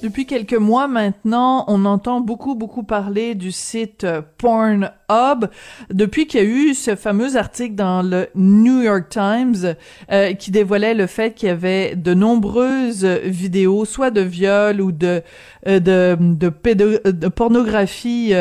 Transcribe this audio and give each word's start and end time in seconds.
Depuis 0.00 0.26
quelques 0.26 0.54
mois 0.54 0.86
maintenant, 0.86 1.64
on 1.66 1.84
entend 1.84 2.20
beaucoup, 2.20 2.54
beaucoup 2.54 2.84
parler 2.84 3.34
du 3.34 3.50
site 3.50 4.04
euh, 4.04 4.22
Pornhub 4.38 5.50
depuis 5.90 6.28
qu'il 6.28 6.40
y 6.40 6.42
a 6.44 6.46
eu 6.46 6.74
ce 6.74 6.94
fameux 6.94 7.36
article 7.36 7.74
dans 7.74 8.02
le 8.02 8.28
New 8.36 8.80
York 8.82 9.08
Times 9.08 9.74
euh, 10.12 10.34
qui 10.34 10.52
dévoilait 10.52 10.94
le 10.94 11.08
fait 11.08 11.34
qu'il 11.34 11.48
y 11.48 11.50
avait 11.50 11.96
de 11.96 12.14
nombreuses 12.14 13.04
vidéos, 13.04 13.86
soit 13.86 14.12
de 14.12 14.20
viol 14.20 14.80
ou 14.80 14.92
de 14.92 15.22
euh, 15.66 15.80
de, 15.80 16.16
de, 16.20 17.10
de 17.10 17.28
pornographie 17.28 18.32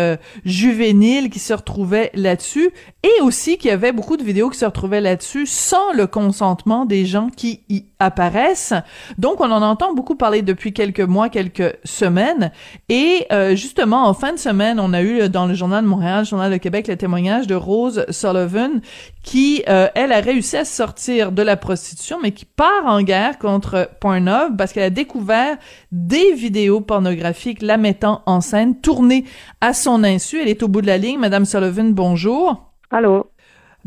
juvénile 0.45 1.31
qui 1.31 1.39
se 1.39 1.53
retrouvaient 1.53 2.11
là-dessus, 2.13 2.69
et 3.03 3.21
aussi 3.21 3.57
qu'il 3.57 3.69
y 3.69 3.73
avait 3.73 3.91
beaucoup 3.91 4.17
de 4.17 4.23
vidéos 4.23 4.49
qui 4.49 4.59
se 4.59 4.65
retrouvaient 4.65 5.01
là-dessus 5.01 5.47
sans 5.47 5.93
le 5.93 6.05
consentement 6.05 6.85
des 6.85 7.05
gens 7.05 7.29
qui 7.35 7.61
y 7.69 7.85
apparaissent. 7.99 8.73
Donc, 9.17 9.41
on 9.41 9.51
en 9.51 9.63
entend 9.63 9.93
beaucoup 9.93 10.15
parler 10.15 10.43
depuis 10.43 10.73
quelques 10.73 10.99
mois, 10.99 11.29
quelques 11.29 11.46
semaines. 11.83 12.51
Et 12.89 13.25
euh, 13.31 13.55
justement, 13.55 14.07
en 14.07 14.13
fin 14.13 14.33
de 14.33 14.37
semaine, 14.37 14.79
on 14.79 14.93
a 14.93 15.01
eu 15.01 15.29
dans 15.29 15.45
le 15.45 15.53
Journal 15.53 15.83
de 15.83 15.89
Montréal, 15.89 16.19
le 16.19 16.25
Journal 16.25 16.51
de 16.51 16.57
Québec, 16.57 16.87
le 16.87 16.97
témoignage 16.97 17.47
de 17.47 17.55
Rose 17.55 18.05
Sullivan, 18.09 18.81
qui, 19.23 19.63
euh, 19.67 19.87
elle, 19.95 20.11
a 20.11 20.19
réussi 20.19 20.57
à 20.57 20.65
sortir 20.65 21.31
de 21.31 21.41
la 21.41 21.57
prostitution, 21.57 22.17
mais 22.21 22.31
qui 22.31 22.45
part 22.45 22.85
en 22.85 23.01
guerre 23.01 23.37
contre 23.39 23.89
Pornhub 23.99 24.57
parce 24.57 24.73
qu'elle 24.73 24.83
a 24.83 24.89
découvert 24.89 25.57
des 25.91 26.33
vidéos 26.33 26.81
pornographiques 26.81 27.61
la 27.61 27.77
mettant 27.77 28.21
en 28.25 28.41
scène, 28.41 28.79
tournées 28.79 29.25
à 29.61 29.73
son 29.73 30.03
insu. 30.03 30.41
Elle 30.41 30.47
est 30.47 30.63
au 30.63 30.67
bout 30.67 30.81
de 30.81 30.87
la 30.87 30.97
ligne. 30.97 31.19
Madame 31.19 31.45
Sullivan, 31.45 31.93
bonjour. 31.93 32.71
Allô? 32.89 33.27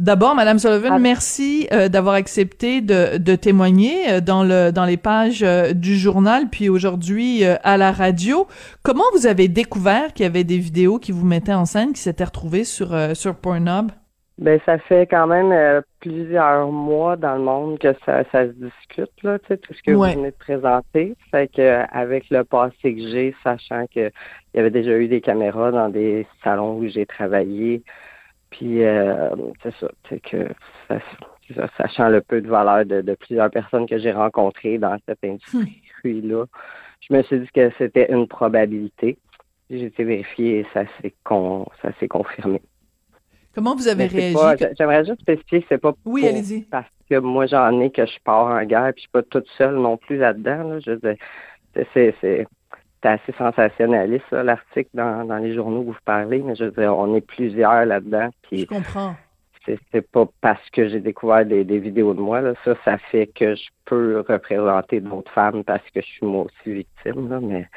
D'abord, 0.00 0.34
Madame 0.34 0.59
Sullivan, 0.59 0.98
merci 0.98 1.69
euh, 1.75 1.91
d'avoir 1.91 2.14
accepté 2.14 2.80
de, 2.80 3.19
de, 3.19 3.36
témoigner 3.36 4.11
euh, 4.11 4.20
dans 4.22 4.44
le 4.44 4.70
dans 4.72 4.86
les 4.86 4.97
pages 4.97 5.42
euh, 5.42 5.75
du 5.75 5.94
journal, 5.94 6.44
puis 6.50 6.70
aujourd'hui 6.70 7.44
à 7.44 7.77
la 7.77 7.92
radio. 7.92 8.47
Comment 8.83 9.05
vous 9.12 9.27
avez 9.27 9.48
découvert 9.48 10.14
qu'il 10.14 10.25
y 10.25 10.27
avait 10.27 10.42
des 10.42 10.56
vidéos 10.56 10.98
qui 10.98 11.12
vous 11.12 11.27
mettaient 11.27 11.52
en 11.52 11.66
scène, 11.66 11.92
qui 11.92 12.00
s'étaient 12.00 12.25
retrouvées 12.25 12.64
sur 12.64 12.97
sur 13.14 13.34
Pornhub? 13.34 13.91
Ben 14.38 14.58
ça 14.64 14.78
fait 14.78 15.06
quand 15.06 15.27
même 15.27 15.83
plusieurs 16.00 16.72
mois 16.72 17.16
dans 17.16 17.34
le 17.34 17.42
monde 17.42 17.78
que 17.78 17.94
ça, 18.06 18.25
ça 18.32 18.47
se 18.47 18.53
discute 18.53 19.12
là, 19.22 19.38
tu 19.38 19.48
sais, 19.48 19.58
tout 19.58 19.75
ce 19.75 19.82
que 19.82 19.91
vous 19.91 20.00
venez 20.00 20.30
de 20.30 20.36
présenter. 20.38 21.14
Fait 21.30 21.47
que 21.55 21.84
avec 21.92 22.30
le 22.30 22.44
passé 22.44 22.94
que 22.94 23.03
j'ai, 23.03 23.34
sachant 23.44 23.84
que 23.94 24.10
il 24.55 24.56
y 24.56 24.60
avait 24.60 24.70
déjà 24.70 24.97
eu 24.97 25.08
des 25.08 25.20
caméras 25.20 25.72
dans 25.72 25.91
des 25.91 26.27
salons 26.42 26.78
où 26.78 26.88
j'ai 26.88 27.05
travaillé. 27.05 27.82
Puis 28.51 28.83
euh, 28.83 29.31
c'est 29.62 29.75
ça, 29.77 29.89
c'est 30.09 30.20
que 30.20 30.48
ça, 30.89 30.98
sachant 31.77 32.09
le 32.09 32.20
peu 32.20 32.41
de 32.41 32.48
valeur 32.48 32.84
de, 32.84 33.15
plusieurs 33.15 33.51
personnes 33.51 33.87
que 33.87 33.98
j'ai 33.98 34.12
rencontrées 34.12 34.79
dans 34.79 34.97
cette 35.06 35.25
industrie-là, 35.25 36.45
je 37.01 37.15
me 37.15 37.23
suis 37.23 37.41
dit 37.41 37.48
que 37.55 37.71
c'était 37.78 38.12
une 38.12 38.28
probabilité. 38.28 39.19
J'ai 39.69 39.84
été 39.84 40.05
vérifié 40.05 40.61
et 40.61 40.67
ça 40.75 40.83
s'est 41.01 41.15
con, 41.25 41.67
ça 41.81 41.91
s'est 41.98 42.09
confirmé. 42.09 42.61
Comment 43.55 43.75
vous 43.75 43.89
avez 43.89 44.06
réagi? 44.06 44.65
J'aimerais 44.78 45.05
juste 45.05 45.21
spécifier 45.21 45.62
que 45.62 45.67
c'est 45.69 45.78
pas 45.78 45.95
oui, 46.05 46.27
allez-y. 46.27 46.62
parce 46.62 46.87
que 47.09 47.19
moi 47.19 47.47
j'en 47.47 47.81
ai 47.81 47.91
que 47.91 48.06
je 48.06 48.19
pars 48.25 48.47
en 48.47 48.65
guerre 48.65 48.93
puis 48.93 48.97
je 48.97 49.01
suis 49.03 49.11
pas 49.11 49.23
toute 49.23 49.48
seule 49.59 49.77
non 49.77 49.97
plus 49.97 50.19
là-dedans. 50.19 50.69
Là. 50.69 50.78
Je 50.81 50.93
c'est, 51.95 52.15
c'est, 52.21 52.47
c'est 53.03 53.09
assez 53.09 53.33
sensationnaliste, 53.33 54.31
l'article 54.31 54.91
dans, 54.95 55.25
dans 55.25 55.39
les 55.39 55.55
journaux 55.55 55.81
où 55.81 55.93
vous 55.93 55.97
parlez, 56.05 56.43
mais 56.43 56.55
je 56.55 56.65
veux 56.65 56.70
dire, 56.70 56.97
on 56.97 57.15
est 57.15 57.20
plusieurs 57.20 57.87
là-dedans. 57.87 58.31
je 58.53 58.65
comprends. 58.65 59.17
C'est 59.93 60.11
pas 60.11 60.27
parce 60.41 60.70
que 60.70 60.89
j'ai 60.89 61.01
découvert 61.01 61.45
des, 61.45 61.65
des, 61.65 61.78
vidéos 61.78 62.15
de 62.15 62.21
moi, 62.21 62.41
là, 62.41 62.55
ça, 62.65 62.75
ça 62.84 62.98
fait 62.98 63.27
que 63.28 63.55
je 63.55 63.69
peux 63.84 64.25
représenter 64.27 65.01
d'autres 65.01 65.31
femmes 65.33 65.62
parce 65.65 65.84
que 65.94 66.00
je 66.00 66.06
suis 66.06 66.27
moi 66.27 66.47
aussi 66.47 66.72
victime, 66.72 67.28
là, 67.28 67.41
mais. 67.41 67.69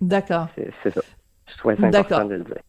D'accord. 0.00 0.48
C'est 0.56 0.90
ça. 0.90 1.02
Je 1.48 1.58
trouve 1.58 1.72
important 1.72 2.24
de 2.24 2.34
le 2.36 2.44
dire. 2.44 2.62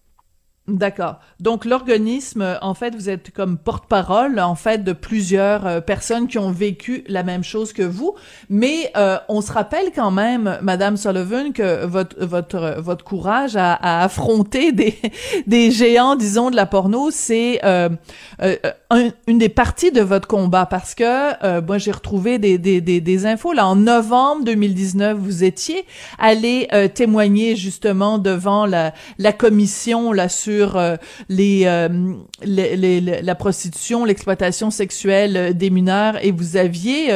D'accord. 0.69 1.19
Donc 1.41 1.65
l'organisme, 1.65 2.57
en 2.61 2.73
fait, 2.73 2.95
vous 2.95 3.09
êtes 3.09 3.31
comme 3.31 3.57
porte-parole, 3.57 4.39
en 4.39 4.55
fait, 4.55 4.81
de 4.81 4.93
plusieurs 4.93 5.67
euh, 5.67 5.81
personnes 5.81 6.29
qui 6.29 6.37
ont 6.37 6.51
vécu 6.51 7.03
la 7.09 7.23
même 7.23 7.43
chose 7.43 7.73
que 7.73 7.83
vous. 7.83 8.15
Mais 8.49 8.89
euh, 8.95 9.17
on 9.27 9.41
se 9.41 9.51
rappelle 9.51 9.91
quand 9.93 10.11
même, 10.11 10.57
Madame 10.61 10.95
Sullivan, 10.95 11.51
que 11.51 11.85
votre 11.85 12.15
votre 12.23 12.79
votre 12.79 13.03
courage 13.03 13.57
à, 13.57 13.73
à 13.73 14.05
affronter 14.05 14.71
des 14.71 14.95
des 15.47 15.69
géants, 15.69 16.15
disons, 16.15 16.49
de 16.49 16.55
la 16.55 16.65
porno, 16.65 17.11
c'est 17.11 17.59
euh, 17.65 17.89
euh 18.41 18.55
une 19.27 19.39
des 19.39 19.49
parties 19.49 19.91
de 19.91 20.01
votre 20.01 20.27
combat 20.27 20.67
parce 20.67 20.93
que 20.93 21.61
moi 21.61 21.79
j'ai 21.79 21.91
retrouvé 21.91 22.37
des, 22.37 22.59
des 22.59 22.79
des 22.79 23.01
des 23.01 23.25
infos 23.25 23.51
là 23.51 23.65
en 23.65 23.75
novembre 23.75 24.43
2019, 24.45 25.17
vous 25.17 25.43
étiez 25.43 25.83
allé 26.19 26.67
témoigner 26.93 27.55
justement 27.55 28.19
devant 28.19 28.67
la 28.67 28.93
la 29.17 29.33
commission 29.33 30.11
là 30.11 30.29
sur 30.29 30.52
sur 30.53 30.77
euh, 30.77 30.95
euh, 31.31 31.89
les, 32.43 33.01
la 33.01 33.35
prostitution, 33.35 34.05
l'exploitation 34.05 34.69
sexuelle 34.69 35.37
euh, 35.37 35.53
des 35.53 35.69
mineurs 35.69 36.23
et 36.23 36.31
vous 36.31 36.57
aviez 36.57 37.09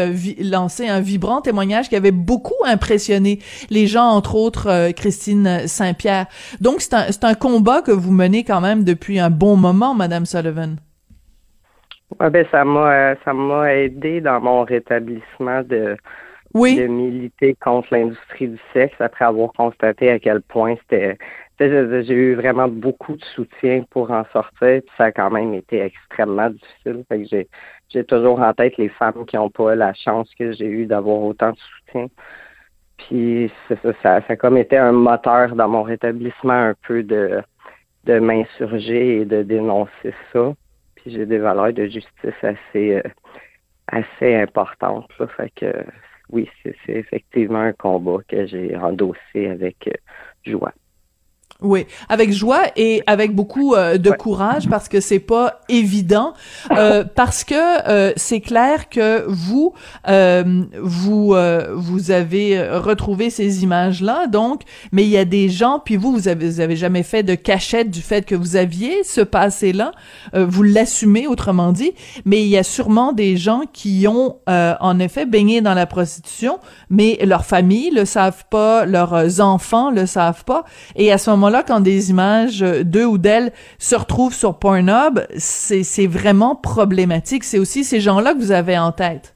lancé 0.43 0.87
un 0.87 0.99
vibrant 0.99 1.41
témoignage 1.41 1.89
qui 1.89 1.95
avait 1.95 2.11
beaucoup 2.11 2.63
impressionné 2.65 3.39
les 3.69 3.87
gens, 3.87 4.07
entre 4.07 4.35
autres 4.35 4.91
Christine 4.91 5.67
Saint-Pierre. 5.67 6.27
Donc 6.61 6.81
c'est 6.81 6.93
un, 6.93 7.29
un 7.29 7.33
combat 7.33 7.81
que 7.81 7.91
vous 7.91 8.11
menez 8.11 8.43
quand 8.43 8.61
même 8.61 8.83
depuis 8.83 9.19
un 9.19 9.29
bon 9.29 9.55
moment, 9.57 9.93
Madame 9.93 10.25
Sullivan. 10.25 10.77
Ouais, 12.19 12.29
ben 12.29 12.45
ça 12.51 12.63
m'a 12.63 13.15
ça 13.25 13.33
m'a 13.33 13.73
aidé 13.73 14.21
dans 14.21 14.39
mon 14.39 14.63
rétablissement 14.63 15.61
de 15.63 15.97
de 16.53 16.87
militer 16.87 17.55
contre 17.61 17.89
l'industrie 17.91 18.47
du 18.47 18.59
sexe 18.73 18.95
après 18.99 19.25
avoir 19.25 19.51
constaté 19.53 20.09
à 20.09 20.19
quel 20.19 20.41
point 20.41 20.75
c'était 20.81 21.17
j'ai 21.59 22.13
eu 22.13 22.35
vraiment 22.35 22.67
beaucoup 22.67 23.15
de 23.15 23.23
soutien 23.35 23.83
pour 23.89 24.11
en 24.11 24.23
sortir, 24.31 24.81
puis 24.81 24.91
ça 24.97 25.05
a 25.05 25.11
quand 25.11 25.31
même 25.31 25.53
été 25.53 25.81
extrêmement 25.81 26.49
difficile. 26.49 27.03
Fait 27.09 27.23
que 27.23 27.47
j'ai, 27.89 28.03
toujours 28.03 28.39
en 28.41 28.53
tête 28.53 28.77
les 28.77 28.89
femmes 28.89 29.25
qui 29.25 29.35
n'ont 29.35 29.49
pas 29.49 29.75
la 29.75 29.93
chance 29.93 30.29
que 30.37 30.51
j'ai 30.51 30.67
eu 30.67 30.85
d'avoir 30.85 31.19
autant 31.21 31.51
de 31.51 31.57
soutien. 31.57 32.07
Puis 32.97 33.51
ça, 33.67 33.75
ça, 34.03 34.21
a 34.27 34.35
comme 34.35 34.57
été 34.57 34.77
un 34.77 34.91
moteur 34.91 35.55
dans 35.55 35.67
mon 35.67 35.83
rétablissement 35.83 36.53
un 36.53 36.75
peu 36.87 37.03
de, 37.03 37.41
de 38.05 38.19
m'insurger 38.19 39.21
et 39.21 39.25
de 39.25 39.43
dénoncer 39.43 40.13
ça. 40.33 40.53
Puis 40.95 41.11
j'ai 41.11 41.25
des 41.25 41.37
valeurs 41.37 41.73
de 41.73 41.85
justice 41.85 42.43
assez, 42.43 42.95
euh, 42.95 43.03
assez 43.87 44.35
importantes. 44.35 45.09
Là. 45.19 45.27
Fait 45.27 45.51
que 45.55 45.73
oui, 46.29 46.49
c'est, 46.61 46.75
c'est 46.85 46.93
effectivement 46.93 47.61
un 47.61 47.73
combat 47.73 48.19
que 48.27 48.45
j'ai 48.47 48.75
endossé 48.75 49.47
avec 49.47 49.87
euh, 49.87 49.91
joie. 50.45 50.73
Oui, 51.63 51.87
avec 52.07 52.31
joie 52.31 52.65
et 52.75 53.01
avec 53.07 53.33
beaucoup 53.33 53.73
euh, 53.73 53.97
de 53.97 54.11
courage 54.11 54.69
parce 54.69 54.87
que 54.87 54.99
c'est 54.99 55.17
pas 55.17 55.59
évident 55.69 56.33
euh, 56.71 57.03
parce 57.15 57.43
que 57.43 57.55
euh, 57.89 58.13
c'est 58.15 58.41
clair 58.41 58.89
que 58.89 59.25
vous 59.27 59.73
vous 60.05 61.35
vous 61.75 62.11
avez 62.11 62.69
retrouvé 62.69 63.31
ces 63.31 63.63
images 63.63 64.01
là 64.01 64.27
donc 64.27 64.61
mais 64.91 65.03
il 65.03 65.09
y 65.09 65.17
a 65.17 65.25
des 65.25 65.49
gens 65.49 65.81
puis 65.83 65.95
vous 65.95 66.11
vous 66.11 66.27
avez 66.27 66.47
vous 66.47 66.59
avez 66.59 66.75
jamais 66.75 67.01
fait 67.01 67.23
de 67.23 67.33
cachette 67.33 67.89
du 67.89 68.01
fait 68.01 68.23
que 68.23 68.35
vous 68.35 68.55
aviez 68.55 69.03
ce 69.03 69.21
passé 69.21 69.73
là 69.73 69.91
vous 70.33 70.61
l'assumez 70.61 71.25
autrement 71.25 71.71
dit 71.71 71.93
mais 72.25 72.41
il 72.41 72.47
y 72.47 72.57
a 72.57 72.63
sûrement 72.63 73.13
des 73.13 73.35
gens 73.35 73.63
qui 73.73 74.05
ont 74.07 74.37
en 74.47 74.99
effet 74.99 75.25
baigné 75.25 75.61
dans 75.61 75.73
la 75.73 75.87
prostitution 75.87 76.59
mais 76.89 77.17
leurs 77.23 77.45
familles 77.45 77.89
le 77.91 78.05
savent 78.05 78.45
pas 78.49 78.85
leurs 78.85 79.41
enfants 79.41 79.89
le 79.89 80.05
savent 80.05 80.45
pas 80.45 80.63
et 80.95 81.11
à 81.11 81.17
ce 81.17 81.31
moment 81.31 81.46
là 81.49 81.63
quand 81.63 81.79
des 81.79 82.09
images 82.09 82.61
d'eux 82.61 83.05
ou 83.05 83.17
d'elles 83.17 83.51
se 83.77 83.95
retrouvent 83.95 84.33
sur 84.33 84.59
Pornhub, 84.59 85.19
c'est 85.37 86.07
vraiment 86.07 86.55
problématique. 86.55 87.43
C'est 87.43 87.59
aussi 87.59 87.83
ces 87.83 87.99
gens-là 87.99 88.33
que 88.33 88.39
vous 88.39 88.51
avez 88.51 88.77
en 88.77 88.91
tête. 88.91 89.35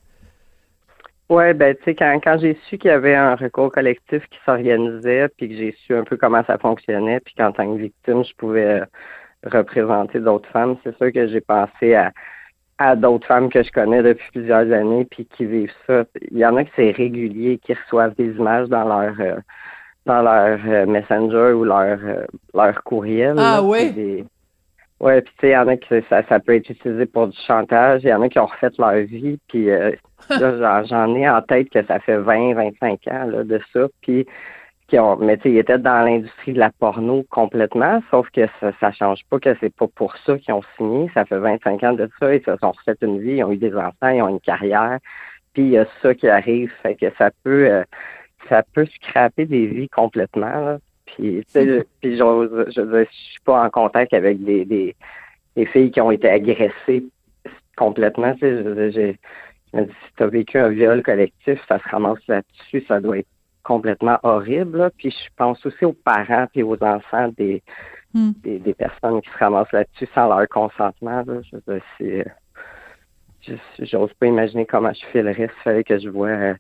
Oui, 1.31 1.53
ben 1.53 1.74
tu 1.77 1.83
sais, 1.85 1.95
quand, 1.95 2.38
j'ai 2.41 2.57
su 2.68 2.77
qu'il 2.77 2.89
y 2.89 2.94
avait 2.94 3.15
un 3.15 3.35
recours 3.35 3.71
collectif 3.71 4.21
qui 4.30 4.38
s'organisait, 4.45 5.30
puis 5.30 5.47
que 5.47 5.56
j'ai 5.56 5.71
su 5.85 5.95
un 5.95 6.03
peu 6.03 6.18
comment 6.18 6.44
ça 6.45 6.57
fonctionnait, 6.57 7.21
puis 7.21 7.33
qu'en 7.38 7.53
tant 7.53 7.74
que 7.74 7.80
victime, 7.80 8.25
je 8.25 8.35
pouvais 8.35 8.81
euh, 8.81 8.85
représenter 9.45 10.19
d'autres 10.19 10.50
femmes, 10.50 10.75
c'est 10.83 10.94
sûr 10.97 11.09
que 11.13 11.27
j'ai 11.27 11.39
pensé 11.39 11.95
à, 11.95 12.12
à 12.80 12.97
d'autres 12.97 13.25
femmes 13.27 13.50
que 13.50 13.63
je 13.63 13.71
connais 13.71 14.03
depuis 14.03 14.27
plusieurs 14.33 14.69
années, 14.74 15.06
puis 15.09 15.25
qui 15.25 15.45
vivent 15.45 15.71
ça. 15.88 16.03
Il 16.31 16.38
y 16.38 16.45
en 16.45 16.57
a 16.57 16.65
qui 16.65 16.71
c'est 16.75 16.91
régulier, 16.91 17.59
qui 17.59 17.75
reçoivent 17.75 18.15
des 18.15 18.31
images 18.31 18.68
dans 18.68 18.83
leur 18.83 19.13
euh, 19.21 19.39
dans 20.06 20.21
leur 20.21 20.59
euh, 20.65 20.86
Messenger 20.86 21.53
ou 21.53 21.63
leur, 21.63 21.98
euh, 22.03 22.25
leur 22.53 22.83
courriel. 22.83 23.36
Ah 23.38 23.62
oui? 23.63 23.92
Des... 23.92 24.25
Ouais, 25.00 25.21
puis 25.21 25.33
tu 25.39 25.42
sais, 25.42 25.50
il 25.50 25.53
y 25.53 25.57
en 25.57 25.68
a 25.68 25.77
qui 25.77 25.88
ça, 26.09 26.21
ça 26.27 26.39
peut 26.39 26.56
être 26.56 26.69
utilisé 26.69 27.06
pour 27.07 27.27
du 27.27 27.38
chantage. 27.48 28.01
Il 28.03 28.09
y 28.09 28.13
en 28.13 28.21
a 28.21 28.30
qui 28.30 28.39
ont 28.39 28.45
refait 28.45 28.69
leur 28.77 28.94
vie. 28.94 29.39
Puis 29.48 29.69
euh, 29.69 29.92
j'en 30.30 31.15
ai 31.15 31.30
en 31.30 31.42
tête 31.42 31.69
que 31.69 31.83
ça 31.86 32.00
fait 32.00 32.18
20, 32.18 32.53
25 32.53 33.07
ans 33.07 33.25
là, 33.25 33.44
de 33.44 33.59
ça. 33.74 33.88
Puis 34.01 34.27
qui 34.92 35.00
ont, 35.00 35.15
mais 35.15 35.38
tu 35.38 35.44
sais, 35.44 35.51
ils 35.51 35.57
étaient 35.57 35.77
dans 35.80 36.04
l'industrie 36.04 36.51
de 36.51 36.59
la 36.59 36.69
porno 36.69 37.24
complètement, 37.30 38.04
sauf 38.12 38.30
que 38.31 38.45
ça, 38.59 38.74
ça 38.81 38.92
change 38.92 39.21
pas 39.30 39.39
que 39.39 39.56
c'est 39.62 39.74
pas 39.74 39.88
pour 39.88 40.18
ça 40.18 40.38
qu'ils 40.38 40.54
ont 40.54 40.62
signé. 40.75 41.09
Ça 41.13 41.24
fait 41.24 41.38
25 41.38 41.83
ans 41.83 41.94
de 41.94 42.09
ça, 42.19 42.36
ils 42.36 42.44
se 42.44 42.57
sont 42.57 42.71
refait 42.71 42.97
une 43.01 43.21
vie, 43.21 43.38
ils 43.38 43.44
ont 43.45 43.54
eu 43.54 43.57
des 43.57 43.74
enfants, 43.74 44.09
ils 44.09 44.21
ont 44.21 44.27
une 44.27 44.42
carrière, 44.42 45.00
puis 45.54 45.63
il 45.63 45.69
y 45.69 45.77
a 45.77 45.86
ça 46.01 46.13
qui 46.13 46.27
arrive, 46.27 46.74
fait 46.83 46.95
que 46.95 47.06
ça 47.18 47.31
peut, 47.45 47.68
euh, 47.71 47.83
ça 48.49 48.63
peut 48.73 48.85
scraper 48.85 49.45
des 49.45 49.67
vies 49.67 49.89
complètement. 49.89 50.47
Là. 50.47 50.79
Puis, 51.05 51.43
je, 51.53 51.83
puis 52.01 52.17
je, 52.17 52.71
je, 52.75 53.05
suis 53.11 53.39
pas 53.43 53.63
en 53.63 53.69
contact 53.69 54.13
avec 54.13 54.43
des, 54.43 54.65
des, 54.65 54.95
des 55.55 55.65
filles 55.65 55.91
qui 55.91 56.01
ont 56.01 56.11
été 56.11 56.29
agressées 56.29 57.05
complètement. 57.75 58.33
Tu 58.35 58.39
sais, 58.39 58.91
je, 58.91 59.13
si 59.73 60.13
tu 60.17 60.23
as 60.23 60.27
vécu 60.27 60.57
un 60.57 60.69
viol 60.69 61.01
collectif, 61.03 61.59
ça 61.67 61.79
se 61.79 61.89
ramasse 61.89 62.25
là-dessus, 62.27 62.83
ça 62.88 62.99
doit 62.99 63.19
être 63.19 63.27
complètement 63.63 64.19
horrible. 64.23 64.91
Puis 64.97 65.11
je 65.11 65.29
pense 65.35 65.65
aussi 65.65 65.85
aux 65.85 65.94
parents 65.94 66.47
et 66.55 66.63
aux 66.63 66.81
enfants 66.83 67.29
des, 67.37 67.61
des, 68.13 68.59
des, 68.59 68.73
personnes 68.73 69.21
qui 69.21 69.29
se 69.29 69.37
ramassent 69.37 69.71
là-dessus 69.71 70.07
sans 70.13 70.27
leur 70.27 70.47
consentement. 70.47 71.23
Là. 71.25 71.41
Je 71.99 72.23
j'ose 73.79 74.13
pas 74.13 74.27
imaginer 74.27 74.65
comment 74.65 74.94
je 74.94 75.05
filerais 75.07 75.47
s'il 75.47 75.63
fallait 75.63 75.83
que 75.83 75.99
je 75.99 76.09
vois 76.09 76.27
euh, 76.27 76.53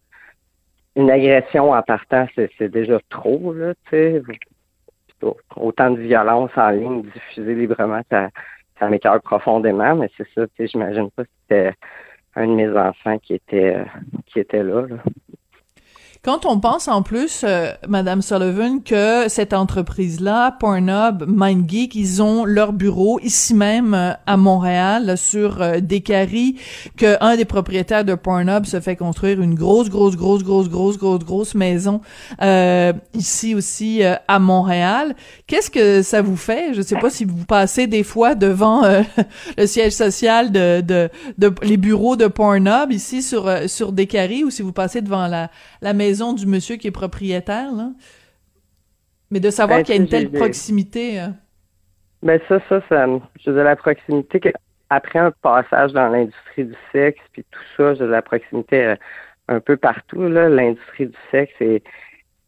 une 0.95 1.09
agression 1.09 1.71
en 1.71 1.81
partant, 1.81 2.27
c'est 2.35 2.69
déjà 2.69 2.99
trop, 3.09 3.53
là, 3.53 3.73
tu 3.89 3.91
sais. 3.91 4.21
Autant 5.55 5.91
de 5.91 5.99
violence 5.99 6.51
en 6.55 6.69
ligne 6.71 7.03
diffusée 7.03 7.53
librement, 7.53 8.01
ça, 8.09 8.29
ça 8.79 8.89
m'écœure 8.89 9.21
profondément, 9.21 9.95
mais 9.95 10.09
c'est 10.17 10.27
ça, 10.33 10.47
tu 10.47 10.53
sais, 10.57 10.67
j'imagine 10.67 11.11
pas 11.11 11.23
que 11.23 11.29
c'était 11.41 11.73
un 12.35 12.47
de 12.47 12.53
mes 12.53 12.69
enfants 12.69 13.19
qui 13.19 13.35
était 13.35 13.75
euh, 13.75 13.85
qui 14.25 14.39
était 14.39 14.63
là. 14.63 14.87
là. 14.87 14.97
Quand 16.23 16.45
on 16.45 16.59
pense 16.59 16.87
en 16.87 17.01
plus, 17.01 17.41
euh, 17.43 17.71
Madame 17.89 18.21
Sullivan, 18.21 18.83
que 18.83 19.27
cette 19.27 19.53
entreprise-là, 19.53 20.51
Pornhub, 20.59 21.23
MindGeek, 21.25 21.95
ils 21.95 22.21
ont 22.21 22.45
leur 22.45 22.73
bureau 22.73 23.19
ici 23.23 23.55
même 23.55 23.95
euh, 23.95 24.11
à 24.27 24.37
Montréal, 24.37 25.17
sur 25.17 25.63
euh, 25.63 25.79
Descaries, 25.79 26.57
que 26.95 27.17
un 27.21 27.37
des 27.37 27.45
propriétaires 27.45 28.05
de 28.05 28.13
Pornhub 28.13 28.67
se 28.67 28.79
fait 28.79 28.95
construire 28.95 29.41
une 29.41 29.55
grosse, 29.55 29.89
grosse, 29.89 30.15
grosse, 30.15 30.43
grosse, 30.43 30.69
grosse, 30.69 30.99
grosse, 30.99 31.25
grosse 31.25 31.55
maison 31.55 32.01
euh, 32.43 32.93
ici 33.15 33.55
aussi 33.55 34.03
à 34.27 34.37
Montréal. 34.37 35.15
Qu'est-ce 35.47 35.71
que 35.71 36.03
ça 36.03 36.21
vous 36.21 36.37
fait? 36.37 36.75
Je 36.75 36.83
sais 36.83 36.99
pas 36.99 37.09
si 37.09 37.25
vous 37.25 37.45
passez 37.45 37.87
des 37.87 38.03
fois 38.03 38.35
devant 38.35 38.83
le 39.57 39.65
siège 39.65 39.93
social 39.93 40.51
de, 40.51 40.81
de, 40.81 41.09
de, 41.39 41.51
les 41.63 41.77
bureaux 41.77 42.15
de 42.15 42.27
Pornhub 42.27 42.91
ici 42.91 43.23
sur 43.23 43.51
sur 43.67 43.91
Descaries 43.91 44.43
ou 44.43 44.51
si 44.51 44.61
vous 44.61 44.71
passez 44.71 45.01
devant 45.01 45.25
la 45.25 45.49
la 45.81 45.93
maison 45.93 46.10
du 46.35 46.45
monsieur 46.45 46.75
qui 46.77 46.87
est 46.87 46.91
propriétaire, 46.91 47.71
là. 47.71 47.91
Mais 49.29 49.39
de 49.39 49.49
savoir 49.49 49.79
ben, 49.79 49.83
qu'il 49.83 49.95
y 49.95 49.97
a 49.97 50.01
une 50.01 50.09
telle 50.09 50.29
proximité. 50.29 51.21
Euh. 51.21 51.27
Ben 52.21 52.39
ça, 52.47 52.59
ça, 52.67 52.81
ça, 52.89 53.07
je 53.43 53.49
veux 53.49 53.63
la 53.63 53.75
proximité 53.75 54.41
après 54.89 55.19
un 55.19 55.31
passage 55.31 55.93
dans 55.93 56.09
l'industrie 56.09 56.65
du 56.65 56.75
sexe, 56.91 57.21
puis 57.31 57.45
tout 57.49 57.61
ça, 57.77 57.95
je 57.95 58.03
la 58.03 58.21
proximité 58.21 58.85
euh, 58.85 58.95
un 59.47 59.59
peu 59.59 59.77
partout, 59.77 60.27
là, 60.27 60.49
l'industrie 60.49 61.07
du 61.07 61.17
sexe 61.31 61.53
est, 61.61 61.83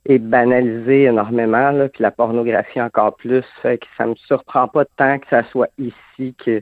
est 0.06 0.20
banalisée 0.20 1.04
énormément, 1.04 1.72
là, 1.72 1.88
puis 1.88 2.04
la 2.04 2.12
pornographie 2.12 2.82
encore 2.82 3.16
plus, 3.16 3.44
fait 3.62 3.78
que 3.78 3.86
ça 3.98 4.06
me 4.06 4.16
surprend 4.16 4.68
pas 4.68 4.84
tant 4.98 5.20
que 5.20 5.28
ça 5.30 5.44
soit 5.46 5.70
ici 5.78 6.36
que, 6.38 6.62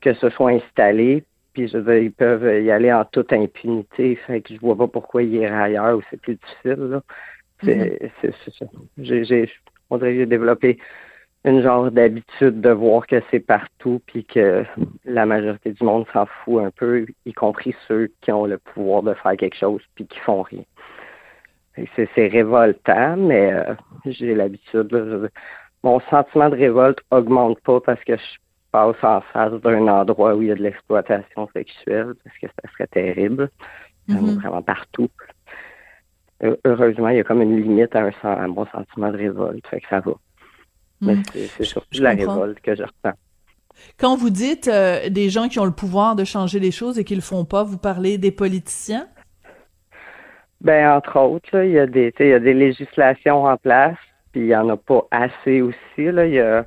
que 0.00 0.14
ce 0.14 0.30
soit 0.30 0.52
installé. 0.52 1.24
Puis 1.52 1.68
je 1.68 1.78
veux 1.78 2.02
ils 2.02 2.12
peuvent 2.12 2.62
y 2.62 2.70
aller 2.70 2.92
en 2.92 3.04
toute 3.04 3.32
impunité. 3.32 4.16
Fait 4.26 4.40
que 4.40 4.54
je 4.54 4.60
vois 4.60 4.76
pas 4.76 4.88
pourquoi 4.88 5.22
ils 5.22 5.34
iraient 5.34 5.62
ailleurs 5.62 5.98
où 5.98 6.02
c'est 6.10 6.20
plus 6.20 6.36
difficile. 6.36 7.00
C'est 7.62 7.98
mm-hmm. 8.22 8.32
ça. 8.58 8.66
J'ai, 8.98 9.50
on 9.90 9.98
dirait 9.98 10.12
que 10.12 10.18
j'ai 10.18 10.26
développé 10.26 10.78
une 11.44 11.62
genre 11.62 11.90
d'habitude 11.90 12.60
de 12.60 12.70
voir 12.70 13.06
que 13.06 13.22
c'est 13.30 13.40
partout 13.40 14.00
puis 14.06 14.24
que 14.24 14.64
la 15.04 15.24
majorité 15.24 15.72
du 15.72 15.84
monde 15.84 16.06
s'en 16.12 16.26
fout 16.26 16.62
un 16.62 16.70
peu, 16.70 17.06
y 17.24 17.32
compris 17.32 17.74
ceux 17.88 18.10
qui 18.20 18.30
ont 18.30 18.44
le 18.44 18.58
pouvoir 18.58 19.02
de 19.02 19.14
faire 19.14 19.36
quelque 19.36 19.56
chose 19.56 19.82
puis 19.94 20.06
qui 20.06 20.18
font 20.20 20.42
rien. 20.42 20.64
C'est, 21.96 22.08
c'est 22.14 22.26
révoltant, 22.26 23.16
mais 23.16 23.52
euh, 23.54 23.74
j'ai 24.04 24.34
l'habitude. 24.34 25.30
Mon 25.82 26.00
sentiment 26.10 26.50
de 26.50 26.56
révolte 26.56 26.98
augmente 27.10 27.58
pas 27.60 27.80
parce 27.80 28.02
que 28.04 28.16
je 28.16 28.38
passe 28.72 28.96
en 29.02 29.20
face 29.32 29.52
d'un 29.60 29.86
endroit 29.88 30.34
où 30.34 30.42
il 30.42 30.48
y 30.48 30.52
a 30.52 30.54
de 30.54 30.62
l'exploitation 30.62 31.48
sexuelle, 31.52 32.14
parce 32.22 32.36
que 32.38 32.46
ça 32.46 32.70
serait 32.72 32.86
terrible. 32.88 33.50
Mm 34.08 34.36
Vraiment 34.36 34.62
partout. 34.62 35.08
Heureusement, 36.64 37.08
il 37.10 37.18
y 37.18 37.20
a 37.20 37.24
comme 37.24 37.42
une 37.42 37.60
limite 37.60 37.94
à, 37.94 38.10
un, 38.24 38.48
mon 38.48 38.66
sentiment 38.66 39.12
de 39.12 39.18
révolte, 39.18 39.66
fait 39.68 39.80
que 39.80 39.88
ça 39.88 40.00
va. 40.00 40.12
Mais 41.00 41.14
mhm. 41.14 41.22
c'est 41.32 41.64
surtout 41.64 42.02
la 42.02 42.10
révolte 42.10 42.60
que 42.60 42.74
je 42.74 42.82
ressens. 42.82 43.16
Quand 43.98 44.16
vous 44.16 44.30
dites 44.30 44.68
euh, 44.68 45.08
des 45.08 45.30
gens 45.30 45.48
qui 45.48 45.58
ont 45.58 45.64
le 45.64 45.70
pouvoir 45.70 46.16
de 46.16 46.24
changer 46.24 46.58
les 46.58 46.70
choses 46.70 46.98
et 46.98 47.04
qui 47.04 47.14
le 47.14 47.20
font 47.20 47.44
pas, 47.44 47.62
vous 47.62 47.78
parlez 47.78 48.18
des 48.18 48.32
politiciens? 48.32 49.06
Ben 50.60 50.90
entre 50.92 51.18
autres, 51.18 51.62
il 51.62 51.72
y 51.72 51.78
a 51.78 51.86
des 51.86 52.12
il 52.20 52.26
y 52.26 52.32
a 52.32 52.38
des 52.38 52.52
législations 52.52 53.44
en 53.44 53.56
place, 53.56 53.96
puis 54.32 54.42
il 54.42 54.46
y 54.48 54.56
en 54.56 54.68
a 54.68 54.76
pas 54.76 55.06
assez 55.10 55.62
aussi 55.62 56.12
là. 56.12 56.26
Il 56.26 56.34
y 56.34 56.40
a 56.40 56.66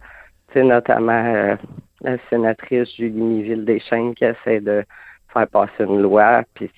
notamment 0.55 1.33
euh, 1.33 1.55
la 2.03 2.17
sénatrice 2.29 2.95
Julie 2.95 3.21
Miville-Deschênes 3.21 4.13
qui 4.15 4.25
essaie 4.25 4.59
de 4.59 4.83
faire 5.31 5.47
passer 5.47 5.83
une 5.83 6.01
loi. 6.01 6.43
Puis 6.53 6.69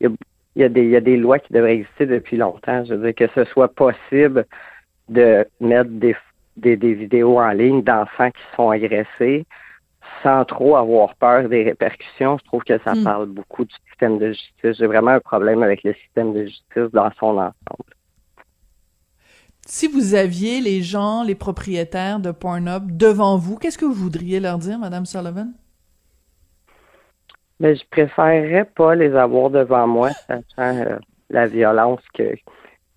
il 0.00 0.10
y 0.56 0.64
a, 0.64 0.68
des, 0.68 1.16
lois 1.16 1.38
qui 1.38 1.52
devraient 1.52 1.74
exister 1.74 2.06
depuis 2.06 2.36
longtemps. 2.36 2.84
Je 2.84 2.94
veux 2.94 3.12
dire 3.12 3.28
que 3.28 3.32
ce 3.34 3.50
soit 3.50 3.72
possible 3.72 4.46
de 5.08 5.46
mettre 5.60 5.90
des, 5.90 6.16
des, 6.56 6.94
vidéos 6.94 7.38
en 7.38 7.50
ligne 7.50 7.82
d'enfants 7.82 8.30
qui 8.30 8.42
sont 8.56 8.70
agressés 8.70 9.46
sans 10.22 10.44
trop 10.44 10.76
avoir 10.76 11.14
peur 11.16 11.48
des 11.48 11.62
répercussions. 11.62 12.38
Je 12.38 12.44
trouve 12.44 12.64
que 12.64 12.78
ça 12.78 12.94
hmm. 12.94 13.04
parle 13.04 13.26
beaucoup 13.26 13.64
du 13.64 13.74
système 13.88 14.18
de 14.18 14.32
justice. 14.32 14.76
J'ai 14.78 14.86
vraiment 14.86 15.12
un 15.12 15.20
problème 15.20 15.62
avec 15.62 15.84
le 15.84 15.94
système 15.94 16.32
de 16.32 16.46
justice 16.46 16.90
dans 16.92 17.10
son 17.18 17.38
ensemble 17.38 17.89
si 19.70 19.86
vous 19.86 20.14
aviez 20.16 20.60
les 20.60 20.82
gens, 20.82 21.22
les 21.22 21.36
propriétaires 21.36 22.18
de 22.18 22.32
Pornhub 22.32 22.96
devant 22.96 23.38
vous, 23.38 23.56
qu'est-ce 23.56 23.78
que 23.78 23.84
vous 23.84 23.94
voudriez 23.94 24.40
leur 24.40 24.58
dire, 24.58 24.78
Madame 24.80 25.06
Sullivan? 25.06 25.52
Mais 27.60 27.74
ben, 27.74 27.76
je 27.76 27.84
préférerais 27.88 28.64
pas 28.64 28.96
les 28.96 29.14
avoir 29.14 29.48
devant 29.50 29.86
moi, 29.86 30.10
sachant 30.26 30.76
euh, 30.76 30.98
la 31.28 31.46
violence 31.46 32.00
que, 32.14 32.34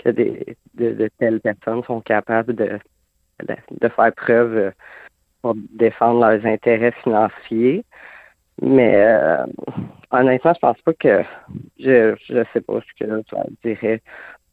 des, 0.09 0.57
de, 0.73 1.09
telles 1.19 1.41
personnes 1.41 1.83
sont 1.83 2.01
capables 2.01 2.55
de, 2.55 2.79
faire 3.79 4.13
preuve 4.15 4.57
euh, 4.57 4.71
pour 5.43 5.53
défendre 5.73 6.21
leurs 6.21 6.43
intérêts 6.43 6.93
financiers. 7.03 7.85
Mais 8.63 8.95
euh, 8.95 9.45
honnêtement, 10.09 10.53
je 10.55 10.59
pense 10.59 10.81
pas 10.81 10.93
que 10.93 11.23
je 11.79 12.15
je 12.25 12.43
sais 12.51 12.61
pas 12.61 12.79
ce 12.81 13.05
que 13.05 13.21
je 13.29 13.69
dirais 13.69 14.01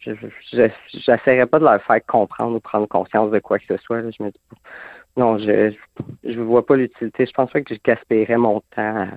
j'essaierai 0.00 1.46
pas 1.46 1.58
de 1.58 1.64
leur 1.64 1.82
faire 1.82 2.04
comprendre 2.06 2.56
ou 2.56 2.60
prendre 2.60 2.86
conscience 2.86 3.30
de 3.30 3.38
quoi 3.38 3.58
que 3.58 3.66
ce 3.68 3.76
soit. 3.78 4.00
Je 4.00 4.22
me 4.22 4.30
dis 4.30 4.40
non, 5.16 5.38
je 5.38 5.74
je 6.24 6.40
vois 6.40 6.64
pas 6.64 6.76
l'utilité. 6.76 7.26
Je 7.26 7.32
pense 7.32 7.50
pas 7.50 7.60
que 7.60 7.74
je 7.74 7.80
gaspillerais 7.82 8.36
mon 8.36 8.60
temps 8.74 9.08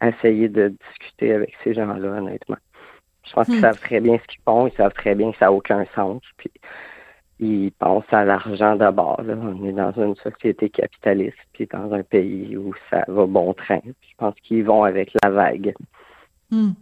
à, 0.00 0.08
essayer 0.08 0.48
de 0.48 0.74
discuter 0.90 1.32
avec 1.32 1.54
ces 1.62 1.74
gens-là, 1.74 2.18
honnêtement. 2.18 2.56
Je 3.24 3.32
pense 3.32 3.46
qu'ils 3.46 3.58
hmm. 3.58 3.62
savent 3.62 3.80
très 3.80 4.00
bien 4.00 4.18
ce 4.18 4.26
qu'ils 4.26 4.42
font, 4.44 4.66
ils 4.66 4.76
savent 4.76 4.92
très 4.92 5.14
bien 5.14 5.32
que 5.32 5.38
ça 5.38 5.46
n'a 5.46 5.52
aucun 5.52 5.84
sens. 5.94 6.20
Puis 6.36 6.50
ils 7.40 7.72
pensent 7.72 8.12
à 8.12 8.24
l'argent 8.24 8.76
d'abord. 8.76 9.20
On 9.26 9.64
est 9.64 9.72
dans 9.72 9.92
une 9.92 10.14
société 10.16 10.68
capitaliste, 10.68 11.38
puis 11.52 11.66
dans 11.66 11.92
un 11.92 12.02
pays 12.02 12.56
où 12.56 12.74
ça 12.90 13.04
va 13.08 13.26
bon 13.26 13.54
train. 13.54 13.80
je 13.84 14.14
pense 14.18 14.34
qu'ils 14.42 14.64
vont 14.64 14.84
avec 14.84 15.12
la 15.22 15.30
vague. 15.30 15.74
Hmm. 16.50 16.72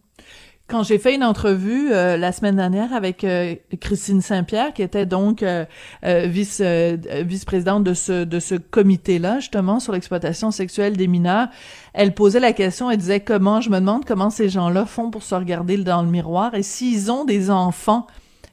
Quand 0.68 0.82
j'ai 0.82 0.98
fait 0.98 1.14
une 1.14 1.24
entrevue 1.24 1.92
euh, 1.92 2.16
la 2.16 2.32
semaine 2.32 2.56
dernière 2.56 2.94
avec 2.94 3.24
euh, 3.24 3.56
Christine 3.80 4.22
Saint-Pierre, 4.22 4.72
qui 4.72 4.82
était 4.82 5.04
donc 5.04 5.42
euh, 5.42 5.64
vice 6.02 6.62
vice-présidente 6.62 7.84
de 7.84 7.94
ce 7.94 8.24
de 8.24 8.40
ce 8.40 8.54
comité-là, 8.54 9.40
justement 9.40 9.80
sur 9.80 9.92
l'exploitation 9.92 10.50
sexuelle 10.50 10.96
des 10.96 11.08
mineurs, 11.08 11.48
elle 11.92 12.14
posait 12.14 12.40
la 12.40 12.52
question, 12.52 12.90
elle 12.90 12.96
disait 12.96 13.20
comment, 13.20 13.60
je 13.60 13.70
me 13.70 13.80
demande 13.80 14.04
comment 14.04 14.30
ces 14.30 14.48
gens-là 14.48 14.86
font 14.86 15.10
pour 15.10 15.22
se 15.22 15.34
regarder 15.34 15.76
dans 15.76 16.02
le 16.02 16.08
miroir 16.08 16.54
et 16.54 16.62
s'ils 16.62 17.10
ont 17.10 17.24
des 17.24 17.50
enfants, 17.50 18.06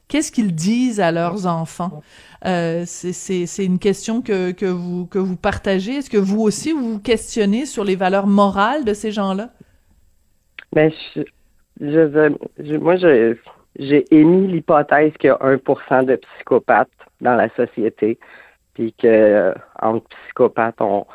qu'est-ce 0.08 0.30
qu'ils 0.30 0.54
disent 0.54 1.00
à 1.00 1.12
leurs 1.12 1.46
enfants? 1.46 2.02
Euh, 2.44 2.84
c'est 2.86 3.64
une 3.64 3.78
question 3.78 4.20
que, 4.20 4.50
que 4.50 4.66
vous 4.66 5.06
que 5.06 5.18
vous 5.18 5.36
partagez. 5.36 5.96
Est-ce 5.96 6.10
que 6.10 6.18
vous 6.18 6.40
aussi 6.40 6.72
vous 6.72 6.94
vous 6.94 7.00
questionnez 7.00 7.66
sur 7.66 7.84
les 7.84 7.96
valeurs 7.96 8.26
morales 8.26 8.84
de 8.84 8.94
ces 8.94 9.12
gens-là? 9.12 9.50
Ben, 10.72 10.92
je, 11.14 11.22
je, 11.80 12.76
moi, 12.76 12.96
j'ai 12.96 14.04
émis 14.14 14.48
l'hypothèse 14.48 15.12
qu'il 15.18 15.28
y 15.28 15.30
a 15.30 15.36
1% 15.36 16.04
de 16.04 16.16
psychopathes 16.16 16.88
dans 17.20 17.34
la 17.34 17.48
société, 17.50 18.18
puis 18.74 18.92
que 18.92 19.06
euh, 19.06 19.54
entre 19.80 20.06
psychopathes, 20.08 20.80
on, 20.80 21.06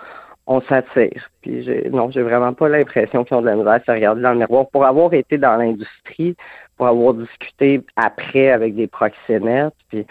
on 0.47 0.61
s'attire. 0.61 1.29
Puis 1.41 1.67
non, 1.91 2.11
j'ai 2.11 2.21
vraiment 2.21 2.53
pas 2.53 2.69
l'impression 2.69 3.23
qu'ils 3.23 3.37
ont 3.37 3.41
de 3.41 3.47
la 3.47 3.55
misère 3.55 3.73
à 3.73 3.79
se 3.79 3.91
regarder 3.91 4.21
dans 4.21 4.33
le 4.33 4.39
miroir. 4.39 4.67
Pour 4.69 4.85
avoir 4.85 5.13
été 5.13 5.37
dans 5.37 5.55
l'industrie, 5.55 6.35
pour 6.77 6.87
avoir 6.87 7.13
discuté 7.13 7.81
après 7.95 8.49
avec 8.51 8.75
des 8.75 8.87
proxénètes, 8.87 9.73
puis 9.89 10.05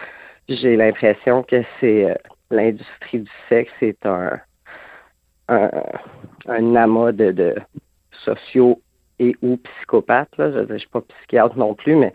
j'ai 0.49 0.77
l'impression 0.77 1.43
que 1.43 1.63
c'est 1.81 2.11
euh, 2.11 2.15
l'industrie 2.51 3.21
du 3.21 3.31
sexe 3.49 3.73
est 3.81 4.05
un, 4.07 4.39
un, 5.49 5.71
un 6.49 6.77
amas 6.77 7.13
de, 7.13 7.31
de 7.33 7.55
sociaux 8.25 8.81
et 9.19 9.37
ou 9.43 9.57
psychopathes. 9.57 10.37
Là. 10.39 10.51
Je 10.53 10.73
ne 10.73 10.79
suis 10.79 10.89
pas 10.89 11.01
psychiatre 11.01 11.57
non 11.57 11.75
plus, 11.75 11.97
mais 11.97 12.13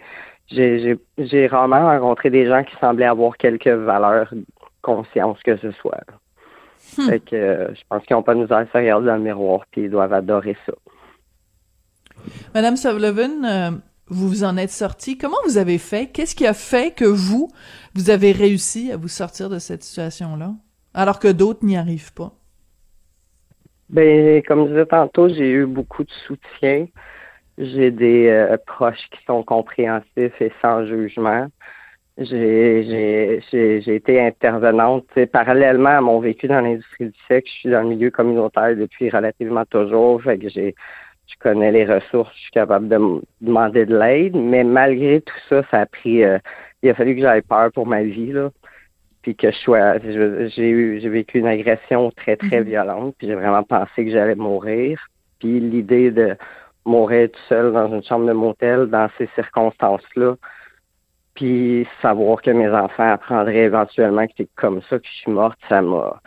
j'ai 0.52 1.48
rarement 1.48 1.86
rencontré 1.86 2.30
des 2.30 2.46
gens 2.48 2.64
qui 2.64 2.76
semblaient 2.78 3.06
avoir 3.06 3.38
quelques 3.38 3.68
valeurs, 3.68 4.34
conscience 4.82 5.38
que 5.44 5.58
ce 5.58 5.72
soit. 5.74 6.04
Hmm. 6.98 7.10
Fait 7.10 7.20
que 7.20 7.36
euh, 7.36 7.76
je 7.76 7.82
pense 7.88 8.04
qu'ils 8.06 8.16
n'ont 8.16 8.24
pas 8.24 8.34
misère 8.34 8.58
à 8.58 8.66
se 8.66 8.72
regarder 8.72 9.08
dans 9.08 9.16
le 9.16 9.22
miroir, 9.22 9.66
puis 9.72 9.84
ils 9.84 9.92
doivent 9.92 10.14
adorer 10.14 10.58
ça. 10.66 10.74
Madame 12.54 12.76
Sullivan, 12.76 13.46
euh, 13.46 13.72
vous 14.08 14.28
vous 14.28 14.44
en 14.44 14.58
êtes 14.58 14.72
sortie. 14.72 15.18
Comment 15.18 15.38
vous 15.46 15.58
avez 15.58 15.78
fait? 15.78 16.08
Qu'est-ce 16.08 16.36
qui 16.36 16.48
a 16.48 16.54
fait 16.54 16.96
que 16.96 17.06
vous, 17.06 17.50
vous 17.94 18.10
avez 18.10 18.32
réussi 18.32 18.92
à 18.92 18.98
vous 18.98 19.08
sortir 19.08 19.50
de 19.50 19.60
cette 19.60 19.84
situation-là, 19.84 20.54
alors 20.94 21.20
que 21.20 21.28
d'autres 21.28 21.64
n'y 21.64 21.78
arrivent 21.78 22.14
pas? 22.14 22.34
Ben, 23.90 24.42
comme 24.44 24.66
je 24.66 24.70
disais 24.70 24.86
tantôt, 24.86 25.30
j'ai 25.30 25.52
eu 25.52 25.66
beaucoup 25.66 26.04
de 26.04 26.12
soutien. 26.28 26.88
J'ai 27.58 27.92
des 27.92 28.28
euh, 28.30 28.58
proches 28.66 29.10
qui 29.12 29.24
sont 29.26 29.44
compréhensifs 29.44 30.42
et 30.42 30.52
sans 30.62 30.86
jugement. 30.86 31.48
J'ai 32.18 33.86
été 33.88 34.22
intervenante. 34.22 35.08
Parallèlement 35.32 35.90
à 35.90 36.02
mon 36.02 36.20
vécu 36.20 36.48
dans 36.48 36.62
l'industrie 36.62 37.08
du 37.08 37.20
sexe, 37.28 37.50
je 37.52 37.60
suis 37.60 37.70
dans 37.70 37.82
le 37.82 37.90
milieu 37.90 38.12
communautaire 38.12 38.76
depuis 38.76 39.10
relativement 39.10 39.66
toujours. 39.66 40.22
Fait 40.22 40.38
que 40.38 40.50
j'ai 40.50 40.76
je 41.28 41.36
connais 41.40 41.72
les 41.72 41.86
ressources, 41.86 42.34
je 42.36 42.42
suis 42.42 42.52
capable 42.52 42.88
de 42.88 42.98
demander 43.42 43.86
de 43.86 43.96
l'aide, 43.96 44.36
mais 44.36 44.64
malgré 44.64 45.22
tout 45.22 45.38
ça, 45.48 45.62
ça 45.70 45.82
a 45.82 45.86
pris 45.86 46.24
euh, 46.24 46.40
il 46.82 46.90
a 46.90 46.96
fallu 46.96 47.16
que 47.16 47.22
j'aille 47.22 47.42
peur 47.42 47.72
pour 47.72 47.86
ma 47.86 48.04
vie, 48.04 48.32
là. 48.32 48.50
Puis 49.22 49.36
que 49.36 49.52
je 49.52 49.58
sois 49.58 50.00
j'ai 50.00 50.70
eu 50.70 51.00
j'ai 51.02 51.10
vécu 51.10 51.40
une 51.40 51.48
agression 51.48 52.12
très, 52.12 52.36
très 52.38 52.62
mm-hmm. 52.62 52.64
violente, 52.64 53.16
puis 53.18 53.28
j'ai 53.28 53.36
vraiment 53.36 53.64
pensé 53.64 54.06
que 54.06 54.12
j'allais 54.12 54.36
mourir. 54.36 55.00
Puis 55.40 55.60
l'idée 55.60 56.12
de 56.12 56.36
mourir 56.86 57.30
tout 57.32 57.40
seul 57.48 57.74
dans 57.74 57.94
une 57.94 58.04
chambre 58.04 58.26
de 58.26 58.34
motel 58.34 58.88
dans 58.88 59.10
ces 59.18 59.28
circonstances-là, 59.36 60.36
puis 61.36 61.88
savoir 62.02 62.42
que 62.42 62.52
mes 62.52 62.70
enfants 62.70 63.12
apprendraient 63.12 63.66
éventuellement 63.66 64.26
que 64.28 64.34
c'est 64.38 64.50
comme 64.56 64.82
ça 64.90 65.00
que 65.00 65.06
je 65.06 65.18
suis 65.22 65.32
morte, 65.32 65.60
ça 65.70 65.82
m'a 65.82 66.22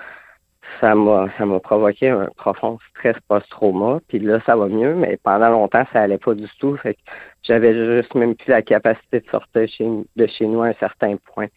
ça 0.80 0.94
m'a 0.94 1.28
ça 1.36 1.44
m'a 1.44 1.60
provoqué 1.60 2.08
un 2.08 2.28
profond 2.36 2.78
stress 2.90 3.16
post-trauma. 3.28 4.00
Puis 4.08 4.18
là, 4.18 4.40
ça 4.46 4.56
va 4.56 4.68
mieux, 4.68 4.94
mais 4.94 5.18
pendant 5.22 5.50
longtemps, 5.50 5.84
ça 5.92 6.02
allait 6.02 6.18
pas 6.18 6.34
du 6.34 6.48
tout. 6.58 6.76
Fait 6.76 6.94
que 6.94 7.00
j'avais 7.42 7.74
juste 7.74 8.14
même 8.14 8.34
plus 8.34 8.50
la 8.50 8.62
capacité 8.62 9.20
de 9.20 9.28
sortir 9.30 9.68
chez, 9.68 9.86
de 10.16 10.26
chez 10.26 10.46
nous 10.46 10.62
à 10.62 10.68
un 10.68 10.74
certain 10.74 11.16
point. 11.34 11.48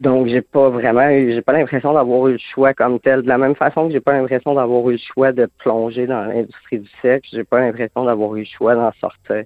Donc, 0.00 0.28
j'ai 0.28 0.40
pas 0.40 0.70
vraiment 0.70 1.08
eu, 1.10 1.32
j'ai 1.32 1.42
pas 1.42 1.52
l'impression 1.52 1.92
d'avoir 1.92 2.28
eu 2.28 2.32
le 2.32 2.38
choix 2.38 2.72
comme 2.72 2.98
tel. 3.00 3.22
De 3.22 3.28
la 3.28 3.36
même 3.36 3.54
façon 3.54 3.86
que 3.86 3.92
j'ai 3.92 4.00
pas 4.00 4.14
l'impression 4.14 4.54
d'avoir 4.54 4.88
eu 4.88 4.92
le 4.92 4.98
choix 4.98 5.32
de 5.32 5.46
plonger 5.58 6.06
dans 6.06 6.24
l'industrie 6.24 6.78
du 6.78 6.90
sexe, 7.02 7.28
j'ai 7.32 7.44
pas 7.44 7.60
l'impression 7.60 8.04
d'avoir 8.04 8.34
eu 8.36 8.40
le 8.40 8.46
choix 8.46 8.74
d'en 8.74 8.92
sortir. 8.92 9.44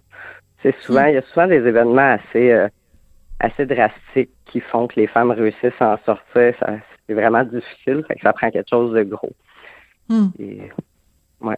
C'est 0.63 0.75
souvent, 0.81 1.07
il 1.07 1.15
y 1.15 1.17
a 1.17 1.23
souvent 1.23 1.49
des 1.49 1.57
événements 1.57 2.17
assez, 2.19 2.53
euh, 2.53 2.69
assez 3.41 3.67
drastiques 3.67 4.31
qui 4.47 4.61
font 4.61 4.87
que 4.87 4.99
les 5.01 5.09
femmes 5.09 5.33
réussissent 5.33 5.81
à 5.81 5.95
en 5.95 5.99
sortir. 6.07 6.55
Ça, 6.61 6.77
c'est 7.07 7.15
vraiment 7.15 7.43
difficile, 7.43 8.05
fait 8.07 8.15
que 8.15 8.23
ça 8.23 8.33
prend 8.33 8.51
quelque 8.51 8.71
chose 8.71 8.95
de 8.95 9.03
gros. 9.03 9.33
Hmm. 10.09 10.29
ouais. 11.41 11.57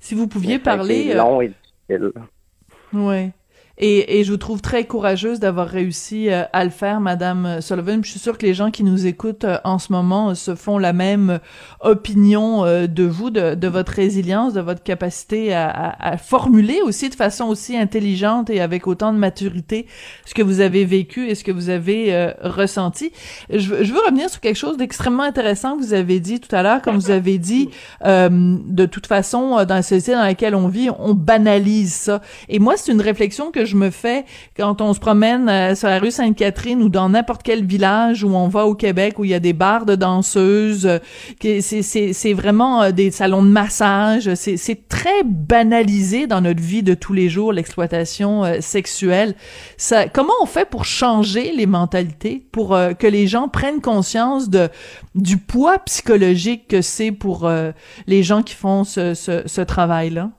Si 0.00 0.14
vous 0.14 0.26
pouviez 0.26 0.58
parler. 0.58 1.08
C'est 1.08 1.14
long 1.14 1.42
et 1.42 1.48
difficile. 1.48 2.12
Oui. 2.94 3.32
Et, 3.84 4.20
et, 4.20 4.22
je 4.22 4.30
vous 4.30 4.36
trouve 4.36 4.60
très 4.60 4.84
courageuse 4.84 5.40
d'avoir 5.40 5.66
réussi 5.66 6.30
euh, 6.30 6.44
à 6.52 6.62
le 6.62 6.70
faire, 6.70 7.00
Madame 7.00 7.60
Sullivan. 7.60 8.04
Je 8.04 8.10
suis 8.10 8.20
sûre 8.20 8.38
que 8.38 8.46
les 8.46 8.54
gens 8.54 8.70
qui 8.70 8.84
nous 8.84 9.08
écoutent 9.08 9.42
euh, 9.42 9.58
en 9.64 9.80
ce 9.80 9.90
moment 9.90 10.30
euh, 10.30 10.34
se 10.34 10.54
font 10.54 10.78
la 10.78 10.92
même 10.92 11.40
opinion 11.80 12.62
de 12.62 13.02
vous, 13.02 13.30
de, 13.30 13.56
de, 13.56 13.66
votre 13.68 13.90
résilience, 13.90 14.52
de 14.52 14.60
votre 14.60 14.84
capacité 14.84 15.52
à, 15.52 15.68
à, 15.68 16.12
à, 16.12 16.16
formuler 16.16 16.80
aussi 16.84 17.10
de 17.10 17.16
façon 17.16 17.46
aussi 17.46 17.76
intelligente 17.76 18.50
et 18.50 18.60
avec 18.60 18.86
autant 18.86 19.12
de 19.12 19.18
maturité 19.18 19.86
ce 20.26 20.34
que 20.34 20.42
vous 20.42 20.60
avez 20.60 20.84
vécu 20.84 21.26
et 21.26 21.34
ce 21.34 21.42
que 21.42 21.50
vous 21.50 21.68
avez 21.68 22.32
ressenti. 22.40 23.10
Je, 23.50 23.82
je, 23.82 23.92
veux 23.92 24.00
revenir 24.06 24.30
sur 24.30 24.40
quelque 24.40 24.56
chose 24.56 24.76
d'extrêmement 24.76 25.24
intéressant 25.24 25.76
que 25.76 25.82
vous 25.82 25.94
avez 25.94 26.20
dit 26.20 26.38
tout 26.38 26.54
à 26.54 26.62
l'heure, 26.62 26.82
comme 26.82 26.98
vous 26.98 27.10
avez 27.10 27.38
dit, 27.38 27.68
de 28.04 28.86
toute 28.86 29.08
façon, 29.08 29.64
dans 29.64 29.74
la 29.74 29.82
société 29.82 30.12
dans 30.12 30.22
laquelle 30.22 30.54
on 30.54 30.68
vit, 30.68 30.88
on 31.00 31.14
banalise 31.14 31.92
ça. 31.92 32.20
Et 32.48 32.60
moi, 32.60 32.76
c'est 32.76 32.92
une 32.92 33.00
réflexion 33.00 33.50
que 33.50 33.64
je 33.64 33.71
me 33.76 33.90
fais 33.90 34.24
quand 34.56 34.80
on 34.80 34.94
se 34.94 35.00
promène 35.00 35.48
euh, 35.48 35.74
sur 35.74 35.88
la 35.88 35.98
rue 35.98 36.10
Sainte-Catherine 36.10 36.82
ou 36.82 36.88
dans 36.88 37.08
n'importe 37.08 37.42
quel 37.42 37.64
village 37.64 38.24
où 38.24 38.34
on 38.34 38.48
va 38.48 38.66
au 38.66 38.74
Québec 38.74 39.18
où 39.18 39.24
il 39.24 39.30
y 39.30 39.34
a 39.34 39.40
des 39.40 39.52
bars 39.52 39.86
de 39.86 39.94
danseuses, 39.94 40.86
euh, 40.86 40.98
c'est 41.60 42.32
vraiment 42.32 42.82
euh, 42.82 42.90
des 42.90 43.10
salons 43.10 43.42
de 43.42 43.48
massage, 43.48 44.34
c'est 44.34 44.88
très 44.88 45.22
banalisé 45.24 46.26
dans 46.26 46.40
notre 46.40 46.62
vie 46.62 46.82
de 46.82 46.94
tous 46.94 47.12
les 47.12 47.28
jours 47.28 47.52
l'exploitation 47.52 48.42
sexuelle. 48.60 49.34
Ça, 49.76 50.08
comment 50.08 50.32
on 50.42 50.46
fait 50.46 50.68
pour 50.68 50.84
changer 50.84 51.52
les 51.52 51.66
mentalités, 51.66 52.46
pour 52.52 52.76
que 52.98 53.06
les 53.06 53.26
gens 53.26 53.48
prennent 53.48 53.80
conscience 53.80 54.48
de 54.48 54.68
du 55.14 55.36
poids 55.36 55.78
psychologique 55.80 56.68
que 56.68 56.82
c'est 56.82 57.12
pour 57.12 57.50
les 58.06 58.22
gens 58.22 58.42
qui 58.42 58.54
font 58.54 58.84
ce, 58.84 59.14
ce, 59.14 59.42
ce 59.46 59.60
travail-là? 59.60 60.30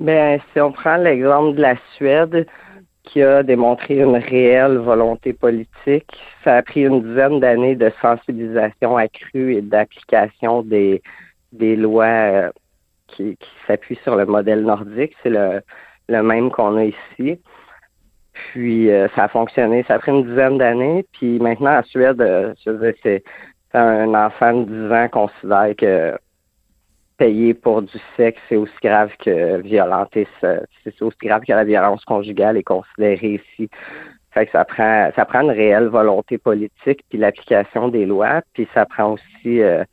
Ben, 0.00 0.40
si 0.52 0.60
on 0.60 0.72
prend 0.72 0.96
l'exemple 0.96 1.56
de 1.56 1.60
la 1.60 1.74
Suède, 1.94 2.46
qui 3.02 3.22
a 3.22 3.42
démontré 3.42 3.98
une 3.98 4.16
réelle 4.16 4.78
volonté 4.78 5.34
politique, 5.34 6.10
ça 6.42 6.56
a 6.56 6.62
pris 6.62 6.86
une 6.86 7.02
dizaine 7.02 7.38
d'années 7.38 7.76
de 7.76 7.92
sensibilisation 8.00 8.96
accrue 8.96 9.56
et 9.56 9.60
d'application 9.60 10.62
des, 10.62 11.02
des 11.52 11.76
lois 11.76 12.04
euh, 12.06 12.50
qui, 13.08 13.36
qui 13.36 13.50
s'appuient 13.66 14.00
sur 14.02 14.16
le 14.16 14.24
modèle 14.24 14.62
nordique. 14.62 15.12
C'est 15.22 15.28
le, 15.28 15.60
le 16.08 16.22
même 16.22 16.50
qu'on 16.50 16.78
a 16.78 16.84
ici. 16.84 17.38
Puis 18.32 18.90
euh, 18.90 19.06
ça 19.14 19.24
a 19.24 19.28
fonctionné. 19.28 19.84
Ça 19.86 19.96
a 19.96 19.98
pris 19.98 20.12
une 20.12 20.24
dizaine 20.24 20.56
d'années. 20.56 21.04
Puis 21.12 21.38
maintenant, 21.40 21.78
en 21.78 21.82
Suède, 21.82 22.22
euh, 22.22 22.54
je 22.64 22.70
veux 22.70 22.94
c'est 23.02 23.22
un 23.74 24.14
enfant 24.14 24.54
de 24.54 24.64
10 24.64 24.94
ans 24.94 25.08
considère 25.08 25.76
que 25.76 26.16
payer 27.20 27.52
pour 27.52 27.82
du 27.82 27.98
sexe, 28.16 28.40
c'est 28.48 28.56
aussi 28.56 28.72
grave 28.82 29.10
que 29.18 29.60
violenter, 29.60 30.26
c'est 30.40 31.02
aussi 31.02 31.18
grave 31.22 31.42
que 31.46 31.52
la 31.52 31.64
violence 31.64 32.02
conjugale 32.06 32.56
est 32.56 32.62
considérée 32.62 33.42
ici. 33.42 33.68
Fait 34.32 34.46
que 34.46 34.52
ça 34.52 34.64
prend 34.64 35.10
ça 35.14 35.26
prend 35.26 35.42
une 35.42 35.50
réelle 35.50 35.88
volonté 35.88 36.38
politique 36.38 37.04
puis 37.10 37.18
l'application 37.18 37.88
des 37.88 38.06
lois, 38.06 38.40
puis 38.54 38.66
ça 38.72 38.86
prend 38.86 39.12
aussi 39.12 39.60
euh, 39.60 39.84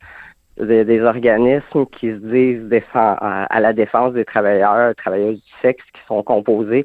des, 0.56 1.02
organismes 1.02 1.84
qui 1.92 2.08
se 2.12 2.16
disent 2.16 2.62
défend, 2.62 3.16
à, 3.20 3.60
la 3.60 3.74
défense 3.74 4.14
des 4.14 4.24
travailleurs, 4.24 4.94
travailleuses 4.94 5.42
du 5.42 5.52
sexe 5.60 5.84
qui 5.92 6.00
sont 6.08 6.22
composés 6.22 6.84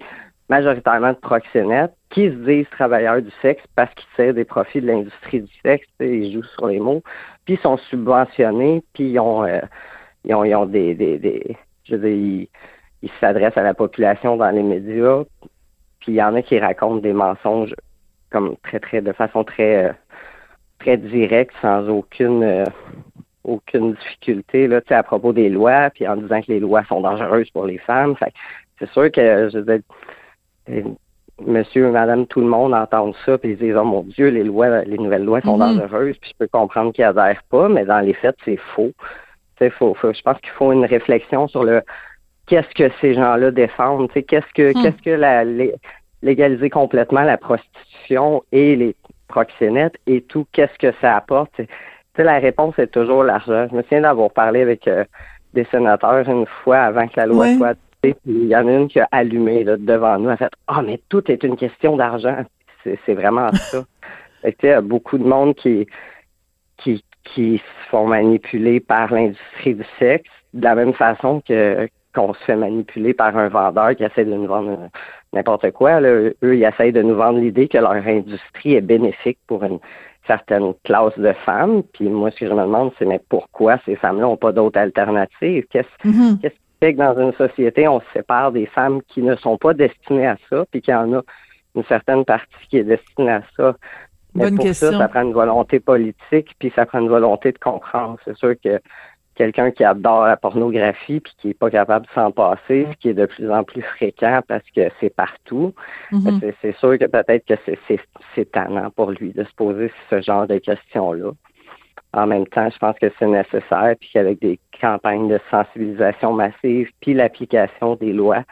majoritairement 0.50 1.13
de 1.13 1.19
proxénètes, 1.19 1.93
qui 2.09 2.25
se 2.25 2.35
disent 2.35 2.69
travailleurs 2.71 3.21
du 3.21 3.31
sexe 3.41 3.63
parce 3.77 3.93
qu'ils 3.93 4.09
tirent 4.17 4.33
des 4.33 4.43
profits 4.43 4.81
de 4.81 4.88
l'industrie 4.88 5.41
du 5.41 5.53
sexe, 5.63 5.88
ils 6.01 6.33
jouent 6.33 6.51
sur 6.57 6.67
les 6.67 6.81
mots, 6.81 7.01
puis 7.45 7.53
ils 7.53 7.59
sont 7.62 7.77
subventionnés, 7.77 8.83
puis 8.93 9.05
ils 9.12 9.19
ont 9.19 9.45
euh, 9.45 9.62
ils 10.25 10.34
ont, 10.34 10.44
ils 10.44 10.56
ont 10.56 10.65
des, 10.65 10.96
des, 10.96 11.18
des, 11.18 11.58
je 11.84 11.96
veux 11.96 12.10
dire, 12.10 12.48
ils, 13.01 13.12
s'adressent 13.20 13.58
à 13.58 13.63
la 13.63 13.74
population 13.74 14.38
dans 14.38 14.50
les 14.50 14.63
médias, 14.63 15.24
puis 16.00 16.13
il 16.13 16.15
y 16.15 16.24
en 16.24 16.36
a 16.36 16.42
qui 16.42 16.60
racontent 16.60 17.01
des 17.01 17.13
mensonges 17.13 17.75
comme 18.30 18.56
très, 18.63 18.80
très, 18.80 19.01
de 19.01 19.12
façon 19.12 19.44
très, 19.44 19.86
euh, 19.86 19.94
très 20.80 20.98
directe, 20.98 21.53
sans 21.62 21.88
aucune, 21.89 22.44
euh, 22.44 22.65
aucune 23.44 23.94
difficulté, 23.94 24.68
là, 24.68 24.82
à 24.89 25.03
propos 25.03 25.34
des 25.34 25.50
lois, 25.50 25.89
puis 25.89 26.08
en 26.08 26.15
disant 26.15 26.42
que 26.42 26.51
les 26.51 26.60
lois 26.60 26.84
sont 26.86 27.01
dangereuses 27.01 27.50
pour 27.51 27.65
les 27.65 27.77
femmes. 27.77 28.15
Fait 28.15 28.34
c'est 28.80 28.89
sûr 28.92 29.12
que, 29.12 29.50
je 29.50 29.60
veux 29.60 29.80
dire, 30.68 30.86
monsieur, 31.46 31.92
madame, 31.92 32.25
tout 32.27 32.42
le 32.42 32.48
monde 32.48 32.74
entend 32.74 33.12
ça, 33.25 33.38
puis 33.38 33.51
ils 33.51 33.58
disent, 33.58 33.75
oh 33.75 33.84
mon 33.84 34.03
Dieu, 34.03 34.30
les 34.30 34.44
lois, 34.44 34.84
les 34.84 34.98
nouvelles 34.98 35.25
lois 35.25 35.42
sont 35.42 35.58
mm-hmm. 35.58 35.77
dangereuses, 35.77 36.18
puis 36.18 36.32
je 36.32 36.38
peux 36.38 36.48
comprendre 36.48 36.94
qu'ils 36.94 37.03
adhèrent 37.03 37.44
pas, 37.50 37.70
mais 37.70 37.86
dans 37.86 38.00
les 38.00 38.13
faits, 38.13 38.38
c'est 38.46 38.60
faux. 38.75 38.92
Faut, 39.70 39.93
faut, 39.93 40.13
je 40.13 40.22
pense 40.22 40.39
qu'il 40.39 40.51
faut 40.51 40.72
une 40.72 40.86
réflexion 40.86 41.48
sur 41.48 41.63
le 41.63 41.82
qu'est-ce 42.48 42.74
que 42.75 42.91
ces 43.01 43.13
gens-là 43.13 43.51
défendent. 43.51 44.10
Qu'est-ce 44.12 44.53
que 44.53 44.72
hmm. 44.72 44.82
qu'est-ce 44.82 45.01
que 45.03 45.10
la 45.12 45.43
légaliser 46.22 46.70
complètement 46.70 47.22
la 47.22 47.38
prostitution 47.38 48.43
et 48.51 48.75
les 48.75 48.96
proxénètes 49.27 49.98
et 50.08 50.22
tout, 50.22 50.46
qu'est-ce 50.51 50.77
que 50.77 50.93
ça 51.01 51.17
apporte? 51.17 51.51
T'sais, 51.53 52.24
la 52.24 52.39
réponse 52.39 52.77
est 52.77 52.88
toujours 52.88 53.24
l'argent. 53.24 53.67
Je 53.70 53.75
me 53.75 53.82
souviens 53.82 54.01
d'avoir 54.01 54.32
parlé 54.32 54.62
avec 54.62 54.88
euh, 54.88 55.03
des 55.53 55.65
sénateurs 55.65 56.29
une 56.29 56.46
fois 56.63 56.79
avant 56.79 57.08
que 57.08 57.13
la 57.17 57.25
loi 57.25 57.48
soit 57.58 57.77
il 58.25 58.48
y 58.48 58.55
en 58.55 58.67
a 58.67 58.72
une 58.72 58.88
qui 58.88 59.00
a 59.00 59.08
allumé 59.12 59.63
là, 59.63 59.77
devant 59.77 60.17
nous, 60.20 60.29
a 60.29 60.38
fait 60.38 60.50
Ah, 60.67 60.79
oh, 60.79 60.84
mais 60.86 61.00
tout 61.10 61.32
est 61.32 61.43
une 61.43 61.55
question 61.55 61.96
d'argent. 61.96 62.43
C'est 62.84 63.13
vraiment 63.13 63.51
ça. 63.53 63.86
il 64.43 64.53
y 64.62 64.70
a 64.70 64.82
beaucoup 64.82 65.17
de 65.17 65.24
monde 65.24 65.55
qui, 65.55 65.88
qui, 66.77 67.03
qui 67.24 67.58
se 67.58 67.89
font 67.89 68.08
manipuler 68.08 68.80
par 68.80 69.13
l'industrie 69.13 69.75
du 69.75 69.86
sexe, 70.00 70.30
de 70.53 70.63
la 70.63 70.75
même 70.75 70.94
façon 70.94 71.42
que 71.48 71.88
qu'on 72.13 72.34
se 72.34 72.44
fait 72.44 72.56
manipuler 72.56 73.13
par 73.13 73.36
un 73.38 73.50
vendeur 73.50 73.96
qui 73.96 74.03
essaie 74.03 74.25
de 74.25 74.34
nous 74.34 74.46
vendre 74.46 74.89
n'importe 75.34 75.72
quoi. 75.72 76.00
Eux, 76.01 76.36
ils 76.44 76.63
essayent 76.63 76.92
de 76.92 77.01
nous 77.01 77.15
vendre 77.15 77.39
l'idée 77.39 77.68
que 77.68 77.77
leur 77.77 77.94
industrie 77.94 78.75
est 78.75 78.82
bénéfique 78.82 79.39
pour 79.48 79.63
une 79.63 79.80
certaine 80.27 80.74
classe 80.84 81.18
de 81.18 81.34
femmes. 81.46 81.84
Puis 81.94 82.10
moi, 82.10 82.32
ce 82.32 82.42
que 82.42 82.48
je 82.48 82.53
me 82.53 82.62
demande, 82.62 82.92
c'est 82.98 83.06
mais 83.06 83.22
pourquoi 83.30 83.77
ces 83.86 83.96
femmes-là 83.96 84.24
n'ont 84.24 84.38
pas 84.38 84.51
d'autres 84.51 84.80
alternatives? 84.80 85.65
Qu'est-ce 85.70 86.08
mm-hmm. 86.08 86.39
qui 86.39 86.50
fait 86.80 86.94
que 86.94 87.00
dans 87.00 87.20
une 87.20 87.34
société, 87.34 87.88
on 87.88 88.00
se 88.00 88.06
sépare 88.13 88.51
des 88.51 88.68
femmes 88.68 89.01
qui 89.08 89.22
ne 89.22 89.36
sont 89.36 89.58
pas 89.58 89.74
destinées 89.74 90.27
à 90.27 90.38
ça, 90.50 90.65
puis 90.70 90.82
qu'il 90.82 90.94
y 90.94 90.98
en 90.98 91.13
a 91.13 91.22
une 91.75 91.84
certaine 91.86 92.25
partie 92.25 92.68
qui 92.70 92.77
est 92.77 92.84
destinée 92.84 93.32
à 93.32 93.42
ça? 93.58 93.75
Mais 94.35 94.51
pour 94.51 94.67
ça, 94.73 94.91
ça 94.91 95.07
prend 95.07 95.21
une 95.21 95.33
volonté 95.33 95.79
politique, 95.79 96.55
puis 96.59 96.71
ça 96.75 96.85
prend 96.85 96.99
une 96.99 97.09
volonté 97.09 97.51
de 97.51 97.59
comprendre. 97.59 98.17
C'est 98.25 98.35
sûr 98.35 98.55
que 98.63 98.79
quelqu'un 99.35 99.71
qui 99.71 99.83
adore 99.83 100.25
la 100.25 100.37
pornographie 100.37 101.19
puis 101.19 101.33
qui 101.37 101.49
est 101.49 101.53
pas 101.53 101.69
capable 101.69 102.05
de 102.05 102.11
s'en 102.11 102.31
passer, 102.31 102.87
ce 102.91 102.97
qui 102.97 103.09
est 103.09 103.13
de 103.13 103.25
plus 103.25 103.51
en 103.51 103.63
plus 103.63 103.81
fréquent 103.81 104.41
parce 104.47 104.63
que 104.75 104.89
c'est 104.99 105.13
partout. 105.13 105.73
Mm-hmm. 106.11 106.53
C'est 106.61 106.75
sûr 106.77 106.97
que 106.97 107.05
peut-être 107.05 107.45
que 107.45 107.55
c'est 108.35 108.51
tannant 108.51 108.89
pour 108.91 109.11
lui 109.11 109.33
de 109.33 109.43
se 109.43 109.53
poser 109.55 109.91
ce 110.09 110.21
genre 110.21 110.47
de 110.47 110.57
questions-là. 110.57 111.31
En 112.13 112.27
même 112.27 112.45
temps, 112.45 112.69
je 112.69 112.77
pense 112.77 112.97
que 112.99 113.11
c'est 113.17 113.27
nécessaire, 113.27 113.95
puis 113.99 114.09
qu'avec 114.13 114.39
des 114.39 114.59
campagnes 114.79 115.27
de 115.27 115.39
sensibilisation 115.49 116.31
massive, 116.31 116.89
puis 117.01 117.15
l'application 117.15 117.95
des 117.95 118.13
lois, 118.13 118.43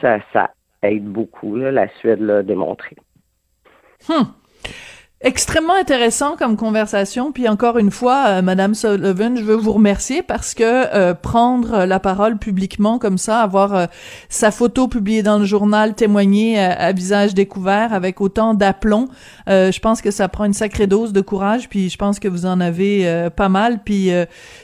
ça, 0.00 0.18
ça 0.32 0.50
aide 0.82 1.04
beaucoup. 1.04 1.54
la 1.54 1.86
Suède 1.98 2.20
l'a 2.20 2.42
démontré. 2.42 2.96
Hmm 4.08 4.24
extrêmement 5.22 5.74
intéressant 5.74 6.36
comme 6.36 6.56
conversation. 6.56 7.30
Puis 7.30 7.48
encore 7.48 7.78
une 7.78 7.90
fois, 7.90 8.24
euh, 8.26 8.42
Madame 8.42 8.74
Sullivan, 8.74 9.36
je 9.36 9.44
veux 9.44 9.54
vous 9.54 9.72
remercier 9.72 10.22
parce 10.22 10.52
que 10.52 10.64
euh, 10.64 11.14
prendre 11.14 11.84
la 11.84 12.00
parole 12.00 12.38
publiquement 12.38 12.98
comme 12.98 13.18
ça, 13.18 13.40
avoir 13.40 13.74
euh, 13.74 13.86
sa 14.28 14.50
photo 14.50 14.88
publiée 14.88 15.22
dans 15.22 15.38
le 15.38 15.44
journal, 15.44 15.94
témoigner 15.94 16.58
à 16.58 16.92
visage 16.92 17.34
découvert 17.34 17.92
avec 17.92 18.20
autant 18.20 18.54
d'aplomb, 18.54 19.08
je 19.46 19.78
pense 19.78 20.02
que 20.02 20.10
ça 20.10 20.28
prend 20.28 20.44
une 20.44 20.54
sacrée 20.54 20.86
dose 20.86 21.12
de 21.12 21.20
courage. 21.20 21.68
Puis 21.68 21.90
je 21.90 21.96
pense 21.96 22.18
que 22.18 22.28
vous 22.28 22.46
en 22.46 22.60
avez 22.60 23.28
pas 23.36 23.48
mal. 23.48 23.80
Puis 23.84 24.10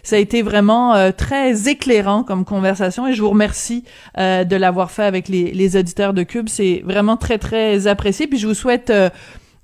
ça 0.02 0.16
a 0.16 0.18
été 0.18 0.42
vraiment 0.42 1.12
très 1.12 1.68
éclairant 1.68 2.22
comme 2.22 2.44
conversation 2.44 3.06
et 3.06 3.12
je 3.12 3.22
vous 3.22 3.30
remercie 3.30 3.84
de 4.16 4.56
l'avoir 4.56 4.90
fait 4.90 5.04
avec 5.04 5.28
les, 5.28 5.52
les 5.52 5.76
auditeurs 5.76 6.14
de 6.14 6.22
Cube. 6.22 6.48
C'est 6.48 6.82
vraiment 6.84 7.16
très 7.16 7.38
très 7.38 7.86
apprécié. 7.86 8.26
Puis 8.26 8.38
je 8.38 8.46
vous 8.46 8.54
souhaite 8.54 8.92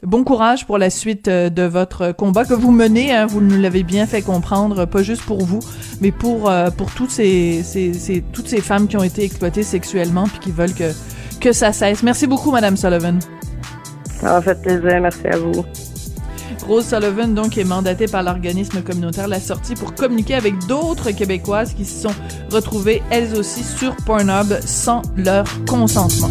Bon 0.04 0.22
courage 0.22 0.66
pour 0.66 0.76
la 0.76 0.90
suite 0.90 1.28
euh, 1.28 1.48
de 1.48 1.62
votre 1.62 2.12
combat 2.12 2.44
que 2.44 2.52
vous 2.52 2.72
menez. 2.72 3.14
Hein, 3.14 3.24
vous 3.24 3.40
nous 3.40 3.60
l'avez 3.60 3.82
bien 3.82 4.06
fait 4.06 4.20
comprendre, 4.20 4.84
pas 4.84 5.02
juste 5.02 5.22
pour 5.22 5.44
vous, 5.44 5.60
mais 6.02 6.12
pour 6.12 6.50
euh, 6.50 6.70
pour 6.70 6.90
toutes 6.90 7.10
ces, 7.10 7.62
ces, 7.62 8.22
toutes 8.32 8.48
ces 8.48 8.60
femmes 8.60 8.86
qui 8.86 8.98
ont 8.98 9.02
été 9.02 9.24
exploitées 9.24 9.62
sexuellement 9.62 10.24
puis 10.24 10.38
qui 10.40 10.50
veulent 10.50 10.74
que 10.74 10.92
que 11.40 11.52
ça 11.52 11.72
cesse. 11.72 12.02
Merci 12.02 12.26
beaucoup, 12.26 12.50
Madame 12.50 12.76
Sullivan. 12.76 13.18
Ça 14.20 14.34
m'a 14.34 14.42
fait 14.42 14.60
plaisir. 14.60 15.00
Merci 15.00 15.26
à 15.26 15.38
vous. 15.38 15.64
Rose 16.68 16.86
Sullivan, 16.86 17.34
donc, 17.34 17.58
est 17.58 17.64
mandatée 17.64 18.06
par 18.06 18.22
l'organisme 18.22 18.82
communautaire 18.82 19.28
La 19.28 19.40
Sortie 19.40 19.74
pour 19.74 19.94
communiquer 19.94 20.34
avec 20.34 20.66
d'autres 20.66 21.10
Québécoises 21.10 21.74
qui 21.74 21.84
se 21.84 22.02
sont 22.02 22.14
retrouvées, 22.50 23.02
elles 23.10 23.36
aussi, 23.36 23.62
sur 23.62 23.94
Pornhub 23.96 24.54
sans 24.64 25.02
leur 25.16 25.44
consentement. 25.66 26.28